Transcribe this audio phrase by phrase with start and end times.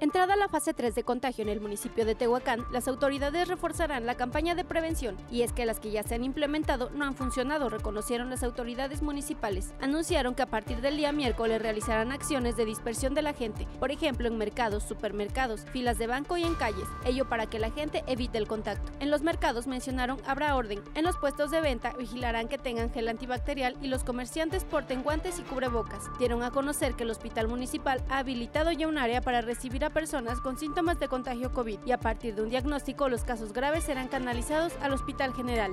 [0.00, 4.16] Entrada la fase 3 de contagio en el municipio de Tehuacán, las autoridades reforzarán la
[4.16, 7.68] campaña de prevención y es que las que ya se han implementado no han funcionado,
[7.68, 9.72] reconocieron las autoridades municipales.
[9.80, 13.92] Anunciaron que a partir del día miércoles realizarán acciones de dispersión de la gente, por
[13.92, 18.02] ejemplo en mercados, supermercados, filas de banco y en calles, ello para que la gente
[18.08, 18.90] evite el contacto.
[18.98, 23.08] En los mercados mencionaron habrá orden, en los puestos de venta vigilarán que tengan gel
[23.08, 26.10] antibacterial y los comerciantes porten guantes y cubrebocas.
[26.18, 30.40] Dieron a conocer que el hospital municipal ha habilitado ya un área para recibir personas
[30.40, 34.08] con síntomas de contagio COVID y a partir de un diagnóstico los casos graves serán
[34.08, 35.72] canalizados al Hospital General.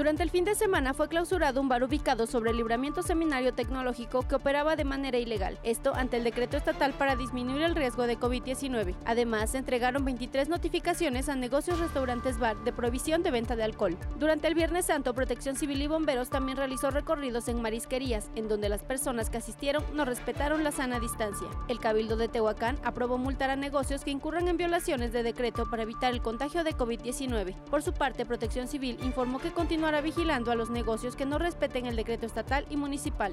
[0.00, 4.26] Durante el fin de semana fue clausurado un bar ubicado sobre el libramiento seminario tecnológico
[4.26, 8.18] que operaba de manera ilegal, esto ante el decreto estatal para disminuir el riesgo de
[8.18, 8.94] COVID-19.
[9.04, 13.98] Además, se entregaron 23 notificaciones a negocios restaurantes bar de provisión de venta de alcohol.
[14.18, 18.70] Durante el Viernes Santo, Protección Civil y Bomberos también realizó recorridos en marisquerías, en donde
[18.70, 21.46] las personas que asistieron no respetaron la sana distancia.
[21.68, 25.82] El Cabildo de Tehuacán aprobó multar a negocios que incurran en violaciones de decreto para
[25.82, 27.54] evitar el contagio de COVID-19.
[27.64, 29.52] Por su parte, Protección Civil informó que
[29.90, 33.32] continúa vigilando a los negocios que no respeten el decreto estatal y municipal.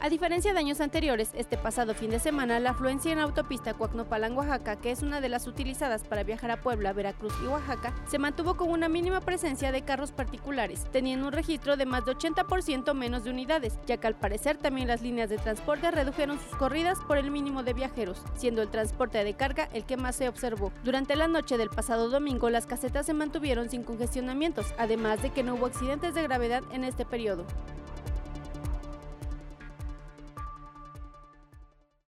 [0.00, 3.74] A diferencia de años anteriores, este pasado fin de semana, la afluencia en la autopista
[3.74, 7.92] Cuacnopalan, Oaxaca, que es una de las utilizadas para viajar a Puebla, Veracruz y Oaxaca,
[8.06, 12.12] se mantuvo con una mínima presencia de carros particulares, teniendo un registro de más de
[12.12, 16.56] 80% menos de unidades, ya que al parecer también las líneas de transporte redujeron sus
[16.56, 20.28] corridas por el mínimo de viajeros, siendo el transporte de carga el que más se
[20.28, 20.70] observó.
[20.84, 25.42] Durante la noche del pasado domingo, las casetas se mantuvieron sin congestionamientos, además de que
[25.42, 27.44] no hubo accidentes de gravedad en este periodo.